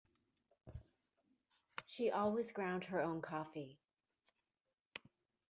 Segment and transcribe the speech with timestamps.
[1.85, 3.77] She always ground her own coffee.